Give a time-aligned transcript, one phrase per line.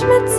[0.00, 0.37] judgments